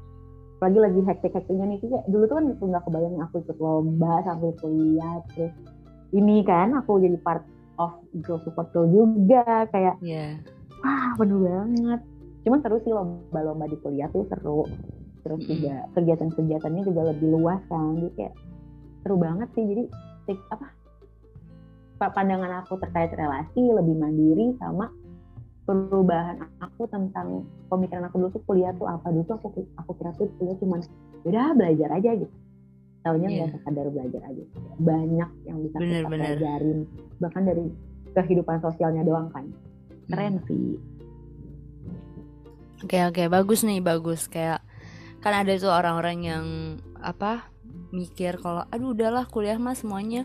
Lagi 0.57 0.79
lagi 0.81 0.99
hektik-hektiknya 1.05 1.65
nih 1.69 1.77
kayak 1.79 2.03
dulu 2.09 2.23
tuh 2.27 2.35
kan 2.41 2.45
nggak 2.49 2.83
kebayang 2.89 3.15
aku 3.23 3.35
ikut 3.45 3.57
lomba 3.61 4.13
sambil 4.25 4.51
kuliah 4.59 5.15
terus 5.31 5.53
ini 6.11 6.41
kan 6.43 6.73
aku 6.75 6.97
jadi 6.97 7.17
part 7.21 7.45
of 7.77 7.93
girl 8.25 8.41
support 8.41 8.73
girl 8.73 8.89
juga 8.89 9.69
kayak 9.71 9.95
yeah. 10.03 10.37
wah 10.83 11.15
penuh 11.15 11.45
banget. 11.45 12.01
Cuman 12.43 12.59
seru 12.63 12.77
sih 12.83 12.93
lomba-lomba 12.95 13.65
di 13.69 13.77
kuliah 13.79 14.09
tuh 14.11 14.27
seru. 14.27 14.67
Terus 15.27 15.43
juga 15.43 15.75
kegiatan-kegiatannya 15.99 16.83
juga 16.87 17.01
lebih 17.11 17.27
luas 17.35 17.59
kan. 17.67 17.99
Jadi 17.99 18.09
kayak 18.15 18.33
seru 19.03 19.15
banget 19.19 19.49
sih. 19.53 19.63
Jadi 19.67 19.83
apa 20.51 20.67
pandangan 21.99 22.63
aku 22.63 22.79
terkait 22.79 23.11
relasi 23.11 23.59
lebih 23.59 23.95
mandiri 23.97 24.55
sama 24.61 24.87
perubahan 25.67 26.39
aku 26.63 26.87
tentang 26.87 27.43
pemikiran 27.67 28.07
aku 28.07 28.23
dulu 28.23 28.29
tuh 28.31 28.43
kuliah 28.47 28.71
tuh 28.79 28.87
apa 28.87 29.11
dulu 29.11 29.27
tuh 29.27 29.35
aku 29.35 29.47
aku 29.75 29.91
kira 29.99 30.11
tuh 30.15 30.31
kuliah 30.39 30.55
cuma 30.63 30.79
udah 31.27 31.51
belajar 31.59 31.89
aja 31.91 32.11
gitu 32.23 32.35
tahunya 33.03 33.27
nggak 33.27 33.49
yeah. 33.51 33.55
sekadar 33.59 33.87
belajar 33.91 34.21
aja 34.23 34.43
banyak 34.79 35.29
yang 35.43 35.57
bisa 35.63 35.75
bener, 35.79 35.91
kita 35.91 36.07
bener. 36.07 36.23
pelajarin 36.23 36.79
bahkan 37.19 37.43
dari 37.43 37.65
kehidupan 38.15 38.57
sosialnya 38.63 39.03
doang 39.03 39.27
kan 39.35 39.45
keren 40.07 40.39
hmm. 40.39 40.45
sih 40.47 40.67
oke 42.83 42.87
okay, 42.87 43.01
oke 43.03 43.15
okay. 43.19 43.27
bagus 43.27 43.59
nih 43.67 43.83
bagus 43.83 44.31
kayak 44.31 44.63
kan 45.27 45.43
ada 45.43 45.53
tuh 45.59 45.67
orang-orang 45.67 46.17
yang 46.23 46.45
apa 47.03 47.51
mikir 47.91 48.39
kalau 48.39 48.63
aduh 48.71 48.95
udahlah 48.95 49.27
kuliah 49.27 49.59
mah 49.59 49.75
semuanya 49.75 50.23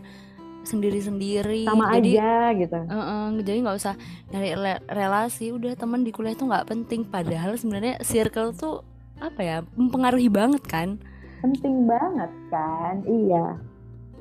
sendiri-sendiri. 0.63 1.67
Sama 1.67 1.91
jadi, 1.99 2.11
aja 2.15 2.31
gitu. 2.55 2.79
Uh 2.87 2.95
-uh, 2.95 3.23
jadi 3.43 3.57
nggak 3.67 3.77
usah 3.83 3.95
nyari 4.31 4.79
relasi 4.87 5.51
udah 5.51 5.75
teman 5.75 6.07
di 6.07 6.15
kuliah 6.15 6.39
tuh 6.39 6.47
nggak 6.47 6.71
penting. 6.71 7.03
Padahal 7.03 7.59
sebenarnya 7.59 7.99
circle 7.99 8.55
tuh 8.55 8.87
apa 9.19 9.43
ya 9.43 9.57
mempengaruhi 9.75 10.31
banget 10.31 10.63
kan? 10.63 10.95
Penting 11.43 11.83
banget 11.83 12.31
kan? 12.47 13.03
Iya. 13.03 13.59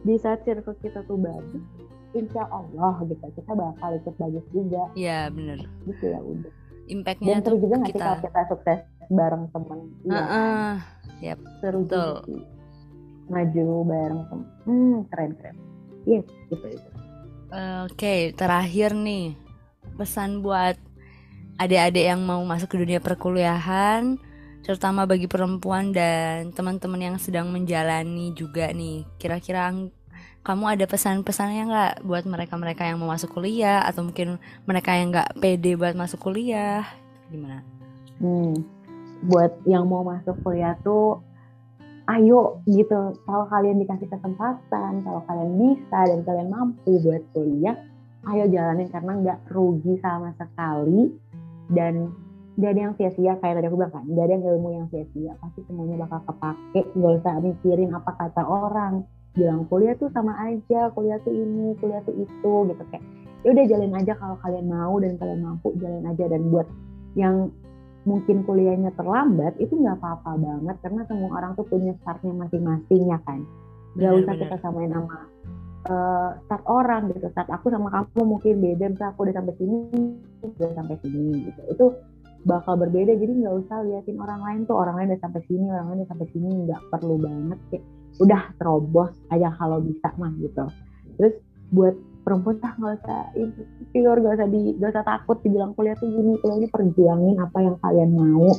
Di 0.03 0.19
saat 0.19 0.43
circle 0.43 0.75
kita 0.83 1.07
tuh 1.07 1.15
bagus 1.15 1.63
insya 2.13 2.45
Allah 2.53 3.01
gitu 3.09 3.25
kita 3.39 3.53
bakal 3.55 3.91
ikut 3.97 4.15
bagus 4.19 4.45
juga. 4.51 4.83
Iya 4.99 5.31
bener. 5.31 5.63
Gitu 5.87 6.05
ya 6.11 6.21
udah. 6.21 6.53
Impactnya 6.91 7.39
dan 7.39 7.41
seru 7.47 7.57
juga 7.63 7.75
nggak 7.79 7.93
kita... 7.95 8.03
kalau 8.03 8.19
kita 8.27 8.41
sukses 8.51 8.79
bareng 9.11 9.51
teman 9.51 9.79
iya 10.05 10.13
uh 10.13 10.23
-uh. 10.23 10.73
yep, 11.19 11.39
seru 11.59 11.83
betul. 11.87 12.45
maju 13.27 13.67
bareng 13.89 14.21
teman 14.29 14.49
hmm 14.67 14.97
keren 15.11 15.33
keren 15.39 15.57
Iya, 16.03 16.23
gitu 16.51 16.67
itu. 16.67 16.89
Oke, 17.53 17.93
okay, 17.95 18.21
terakhir 18.33 18.97
nih 18.97 19.37
pesan 19.95 20.41
buat 20.41 20.75
adik-adik 21.61 22.09
yang 22.09 22.25
mau 22.25 22.41
masuk 22.43 22.75
ke 22.75 22.77
dunia 22.81 22.99
perkuliahan, 22.99 24.17
terutama 24.65 25.05
bagi 25.05 25.29
perempuan 25.29 25.93
dan 25.93 26.51
teman-teman 26.57 27.13
yang 27.13 27.17
sedang 27.21 27.53
menjalani 27.53 28.33
juga 28.33 28.73
nih. 28.73 29.05
Kira-kira 29.21 29.69
kamu 30.43 30.65
ada 30.65 30.85
pesan-pesannya 30.89 31.63
nggak 31.69 31.95
buat 32.09 32.25
mereka-mereka 32.27 32.89
yang 32.89 32.99
mau 32.99 33.13
masuk 33.13 33.37
kuliah 33.37 33.85
atau 33.85 34.03
mungkin 34.03 34.43
mereka 34.67 34.97
yang 34.97 35.13
nggak 35.13 35.39
pede 35.39 35.77
buat 35.77 35.95
masuk 35.95 36.19
kuliah? 36.25 36.89
Gimana? 37.29 37.63
Hmm, 38.19 38.59
buat 39.27 39.53
yang 39.67 39.87
mau 39.87 40.03
masuk 40.03 40.35
kuliah 40.43 40.75
tuh 40.83 41.23
ayo 42.11 42.63
gitu. 42.67 43.15
Kalau 43.23 43.47
kalian 43.47 43.79
dikasih 43.79 44.11
kesempatan 44.11 45.03
kalau 45.07 45.23
kalian 45.31 45.51
bisa 45.59 46.01
dan 46.11 46.21
kalian 46.27 46.49
mampu 46.51 46.99
buat 47.03 47.23
kuliah 47.31 47.79
ayo 48.31 48.47
jalanin 48.51 48.87
karena 48.91 49.13
nggak 49.19 49.39
rugi 49.51 49.99
sama 50.03 50.35
sekali. 50.39 51.11
Dan 51.73 52.13
gak 52.61 52.77
ada 52.77 52.81
yang 52.91 52.95
sia-sia 53.01 53.33
kayak 53.41 53.57
tadi 53.57 53.67
aku 53.73 53.81
bilang 53.81 53.95
kan 53.97 54.05
gak 54.13 54.25
ada 54.29 54.33
yang 54.37 54.45
ilmu 54.45 54.69
yang 54.77 54.87
sia-sia. 54.93 55.33
Pasti 55.41 55.65
semuanya 55.65 56.05
bakal 56.05 56.21
kepake 56.29 56.81
gak 56.93 57.13
usah 57.23 57.35
mikirin 57.41 57.91
apa 57.97 58.13
kata 58.19 58.43
orang. 58.45 59.07
Bilang 59.33 59.65
kuliah 59.73 59.97
tuh 59.97 60.13
sama 60.13 60.37
aja 60.37 60.93
kuliah 60.93 61.17
tuh 61.25 61.33
ini 61.33 61.73
kuliah 61.81 62.05
tuh 62.05 62.13
itu 62.13 62.55
gitu. 62.69 62.83
Kayak 62.93 63.05
ya 63.43 63.49
udah 63.57 63.65
jalin 63.65 63.93
aja 63.97 64.13
kalau 64.21 64.37
kalian 64.45 64.67
mau 64.69 64.95
dan 65.01 65.17
kalian 65.17 65.41
mampu 65.41 65.73
jalin 65.81 66.05
aja. 66.05 66.25
Dan 66.29 66.43
buat 66.53 66.69
yang 67.17 67.49
mungkin 68.03 68.43
kuliahnya 68.43 68.91
terlambat 68.99 69.55
itu 69.63 69.79
nggak 69.79 69.99
apa-apa 70.03 70.35
banget 70.39 70.77
karena 70.83 71.03
semua 71.07 71.31
orang 71.39 71.53
tuh 71.55 71.67
punya 71.67 71.95
startnya 72.03 72.35
masing-masing 72.35 73.03
ya 73.07 73.19
kan? 73.23 73.47
Nggak 73.95 74.13
usah 74.25 74.35
kita 74.39 74.57
samain 74.59 74.91
sama 74.91 75.17
uh, 75.87 76.31
start 76.47 76.65
orang 76.67 77.03
gitu. 77.15 77.27
Start 77.31 77.49
aku 77.51 77.71
sama 77.71 77.89
kamu 77.91 78.23
mungkin 78.27 78.55
beda 78.59 78.85
misalnya 78.91 79.11
aku 79.15 79.21
udah 79.27 79.35
sampai 79.39 79.55
sini 79.59 79.79
udah 80.43 80.71
sampai 80.75 80.97
sini 81.03 81.27
gitu. 81.47 81.63
Itu 81.71 81.87
bakal 82.43 82.75
berbeda 82.75 83.15
jadi 83.15 83.33
nggak 83.39 83.55
usah 83.67 83.87
liatin 83.87 84.19
orang 84.19 84.43
lain 84.43 84.61
tuh 84.67 84.75
orang 84.75 84.99
lain 84.99 85.15
udah 85.15 85.23
sampai 85.23 85.43
sini 85.47 85.67
orang 85.71 85.87
lain 85.95 85.99
udah 86.03 86.11
sampai 86.11 86.29
sini 86.35 86.49
nggak 86.67 86.83
perlu 86.91 87.17
banget 87.23 87.59
kayak 87.71 87.85
udah 88.19 88.43
terobos 88.59 89.13
aja 89.31 89.49
kalau 89.57 89.79
bisa 89.79 90.11
mah 90.19 90.33
gitu. 90.43 90.65
Terus 91.17 91.35
buat 91.73 91.95
perempuan 92.23 92.57
tak 92.63 92.79
nggak 92.79 93.03
usah 93.03 93.21
insecure 93.35 94.19
gak 94.23 94.35
usah 94.39 94.49
di 94.49 94.79
gak 94.79 94.91
usah 94.95 95.05
takut 95.05 95.37
dibilang 95.43 95.75
kuliah 95.75 95.99
tuh 95.99 96.07
gini 96.07 96.39
kuliah 96.39 96.59
ini 96.63 96.69
perjuangin 96.71 97.37
apa 97.43 97.59
yang 97.59 97.77
kalian 97.83 98.11
mau 98.15 98.51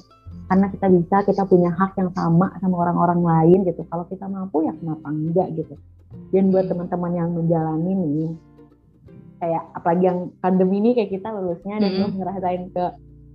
karena 0.52 0.68
kita 0.70 0.88
bisa 0.92 1.16
kita 1.24 1.44
punya 1.48 1.72
hak 1.72 1.96
yang 1.96 2.12
sama 2.12 2.52
sama 2.60 2.76
orang-orang 2.84 3.22
lain 3.24 3.60
gitu. 3.66 3.88
Kalau 3.88 4.06
kita 4.06 4.28
mampu 4.28 4.68
ya 4.68 4.74
kenapa 4.76 5.08
enggak 5.10 5.48
gitu. 5.56 5.76
Dan 6.30 6.54
buat 6.54 6.70
teman-teman 6.70 7.12
yang 7.16 7.30
menjalani 7.34 7.92
nih 7.96 8.32
kayak 9.42 9.64
apalagi 9.76 10.04
yang 10.08 10.20
pandemi 10.40 10.80
ini 10.80 10.96
kayak 10.96 11.12
kita 11.12 11.28
lulusnya 11.36 11.76
dan 11.82 11.90
belum 12.00 12.12
ngerasain 12.16 12.64
ke 12.72 12.86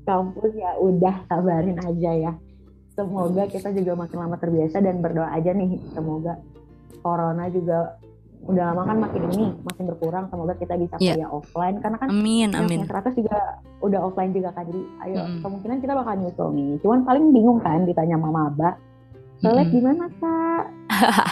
kampus 0.08 0.52
ya 0.56 0.78
udah 0.80 1.14
sabarin 1.28 1.78
aja 1.82 2.10
ya. 2.14 2.32
Semoga 2.94 3.46
kita 3.46 3.70
juga 3.74 3.94
makin 3.94 4.18
lama 4.18 4.36
terbiasa 4.38 4.82
dan 4.82 4.98
berdoa 5.02 5.30
aja 5.30 5.54
nih 5.54 5.78
semoga 5.94 6.38
corona 7.02 7.46
juga 7.50 7.98
udah 8.46 8.64
lama 8.72 8.82
kan 8.86 8.96
makin 9.02 9.22
ini 9.34 9.44
makin 9.66 9.84
berkurang 9.90 10.24
semoga 10.30 10.54
kita 10.56 10.74
bisa 10.78 10.94
yeah. 11.02 11.18
kuliah 11.18 11.30
offline. 11.30 11.76
Karena 11.82 11.96
kan 11.98 12.08
amin 12.12 12.50
amin. 12.54 12.86
100 12.86 13.18
juga 13.18 13.38
udah 13.82 14.00
offline 14.06 14.32
juga 14.32 14.54
kan 14.54 14.64
jadi 14.68 14.82
ayo 15.08 15.20
mm. 15.26 15.40
kemungkinan 15.42 15.78
kita 15.82 15.92
bakal 15.98 16.14
nyusul 16.14 16.48
nih. 16.54 16.70
Cuman 16.84 17.00
paling 17.02 17.24
bingung 17.34 17.58
kan 17.60 17.82
ditanya 17.82 18.16
mama 18.20 18.52
abah 18.52 18.74
soalnya 19.42 19.66
mm. 19.66 19.72
gimana 19.74 20.04
kak? 20.18 20.64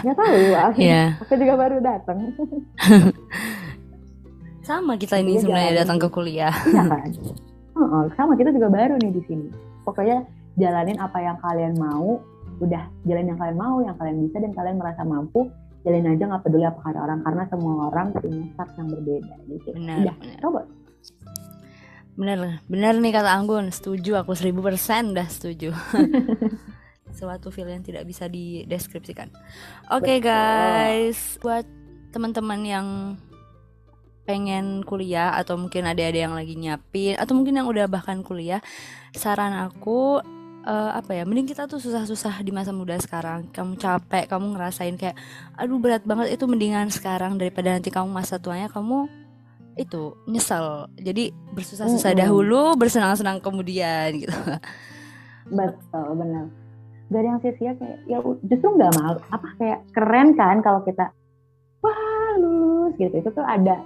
Nggak 0.06 0.16
tahu 0.18 0.40
aku, 0.54 0.78
yeah. 0.78 1.08
aku 1.18 1.32
juga 1.38 1.54
baru 1.58 1.76
datang 1.82 2.18
sama 4.66 4.98
kita 4.98 5.22
ini 5.22 5.38
sebenarnya 5.38 5.86
datang 5.86 5.98
ke 6.02 6.08
kuliah. 6.10 6.54
Iya 6.66 6.82
kan? 6.90 7.10
Oh, 7.76 8.08
sama 8.16 8.32
kita 8.40 8.56
juga 8.56 8.72
baru 8.72 8.96
nih 8.96 9.12
di 9.12 9.22
sini. 9.28 9.52
Pokoknya 9.84 10.24
jalanin 10.56 10.96
apa 10.96 11.20
yang 11.20 11.36
kalian 11.44 11.76
mau 11.76 12.24
udah 12.56 12.88
jalan 13.04 13.28
yang 13.28 13.36
kalian 13.36 13.58
mau 13.60 13.76
yang 13.84 13.92
kalian 14.00 14.24
bisa 14.24 14.40
dan 14.40 14.52
kalian 14.56 14.80
merasa 14.80 15.04
mampu 15.04 15.52
jalan 15.86 16.10
aja 16.18 16.24
nggak 16.26 16.42
peduli 16.42 16.66
apa 16.66 16.80
kata 16.82 16.98
orang 16.98 17.22
karena 17.22 17.42
semua 17.46 17.72
orang 17.86 18.06
punya 18.10 18.42
start 18.58 18.70
yang 18.74 18.88
berbeda 18.90 19.34
gitu. 19.46 19.68
Benar, 19.78 19.96
udah 20.02 20.16
benar. 20.18 20.38
coba. 20.42 20.60
Benar 22.16 22.38
benar 22.66 22.94
nih 22.98 23.12
kata 23.14 23.30
Anggun 23.30 23.70
setuju 23.70 24.18
aku 24.18 24.34
seribu 24.34 24.66
persen 24.66 25.14
udah 25.14 25.28
setuju. 25.30 25.70
Suatu 27.16 27.54
feel 27.54 27.70
yang 27.70 27.86
tidak 27.86 28.02
bisa 28.02 28.26
dideskripsikan. 28.26 29.30
Oke 29.94 30.18
okay, 30.18 30.18
guys 30.18 31.38
buat 31.38 31.62
teman-teman 32.10 32.60
yang 32.66 32.86
pengen 34.26 34.82
kuliah 34.82 35.38
atau 35.38 35.54
mungkin 35.54 35.86
ada 35.86 36.02
ada 36.02 36.18
yang 36.18 36.34
lagi 36.34 36.58
nyiapin 36.58 37.14
atau 37.14 37.38
mungkin 37.38 37.62
yang 37.62 37.70
udah 37.70 37.86
bahkan 37.86 38.26
kuliah 38.26 38.58
saran 39.14 39.54
aku 39.54 40.18
uh, 40.66 40.90
apa 40.98 41.14
ya 41.14 41.22
mending 41.22 41.46
kita 41.46 41.70
tuh 41.70 41.78
susah-susah 41.78 42.42
di 42.42 42.50
masa 42.50 42.74
muda 42.74 42.98
sekarang. 42.98 43.48
Kamu 43.54 43.78
capek 43.78 44.26
kamu 44.26 44.58
ngerasain 44.58 44.98
kayak 44.98 45.16
aduh 45.54 45.78
berat 45.78 46.02
banget 46.02 46.34
itu 46.34 46.44
mendingan 46.50 46.90
sekarang 46.90 47.38
daripada 47.38 47.72
nanti 47.72 47.88
kamu 47.88 48.10
masa 48.10 48.36
tuanya 48.42 48.66
kamu 48.68 49.06
itu 49.78 50.12
nyesel. 50.26 50.90
Jadi 50.98 51.30
bersusah-susah 51.54 52.10
mm 52.12 52.16
-hmm. 52.18 52.24
dahulu 52.26 52.62
bersenang-senang 52.76 53.38
kemudian 53.38 54.10
gitu. 54.18 54.34
Betul 55.48 56.08
benar. 56.18 56.50
Dari 57.06 57.26
yang 57.30 57.38
sia-sia 57.38 57.72
kayak 57.78 58.02
ya 58.10 58.18
justru 58.50 58.68
nggak 58.74 58.92
malu 58.98 59.22
apa 59.30 59.48
kayak 59.62 59.80
keren 59.94 60.34
kan 60.34 60.58
kalau 60.58 60.82
kita 60.82 61.14
wah 61.80 62.34
lulus 62.42 62.98
gitu. 62.98 63.14
Itu 63.14 63.30
tuh 63.30 63.46
ada 63.46 63.78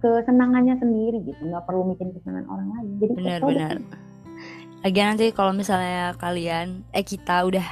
kesenangannya 0.00 0.80
sendiri 0.80 1.24
gitu 1.24 1.40
nggak 1.48 1.64
perlu 1.64 1.88
mikirin 1.88 2.12
kesenangan 2.12 2.46
orang 2.52 2.68
lain. 2.76 2.90
Jadi 3.00 3.12
benar-benar 3.16 3.76
lagi 4.80 5.00
nanti 5.00 5.26
kalau 5.36 5.52
misalnya 5.52 6.16
kalian 6.16 6.88
eh 6.96 7.04
kita 7.04 7.44
udah 7.44 7.66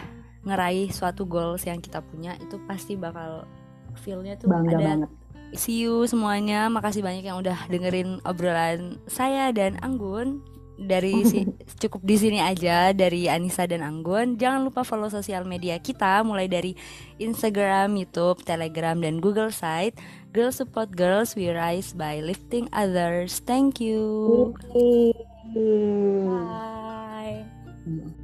ngeraih 0.45 0.93
suatu 0.93 1.25
goals 1.25 1.65
yang 1.65 1.81
kita 1.81 2.05
punya 2.05 2.37
itu 2.41 2.61
pasti 2.69 2.97
bakal 2.97 3.49
feelnya 3.97 4.37
tuh 4.37 4.49
Bangga 4.49 4.77
ada 4.77 4.85
banget. 4.85 5.11
see 5.57 5.85
you 5.89 6.05
semuanya 6.05 6.69
makasih 6.69 7.01
banyak 7.01 7.25
yang 7.25 7.41
udah 7.41 7.57
dengerin 7.73 8.21
obrolan 8.29 9.01
saya 9.09 9.49
dan 9.57 9.81
Anggun 9.81 10.45
dari 10.79 11.27
si, 11.27 11.43
cukup 11.83 12.07
di 12.07 12.17
sini 12.17 12.39
aja 12.39 12.95
dari 12.95 13.27
Anissa 13.27 13.67
dan 13.67 13.83
Anggun. 13.83 14.39
Jangan 14.39 14.63
lupa 14.63 14.87
follow 14.87 15.11
sosial 15.11 15.43
media 15.43 15.75
kita 15.83 16.23
mulai 16.23 16.47
dari 16.47 16.79
Instagram, 17.19 17.99
YouTube, 17.99 18.47
Telegram 18.47 18.95
dan 18.95 19.19
Google 19.19 19.51
site. 19.51 19.99
Girls 20.31 20.63
support 20.63 20.95
girls, 20.95 21.35
we 21.35 21.51
rise 21.51 21.91
by 21.99 22.23
lifting 22.23 22.71
others. 22.71 23.43
Thank 23.43 23.83
you. 23.83 24.55
Bye. 26.31 26.88
Bye. 27.29 27.45
Mm-hmm. 27.89 28.18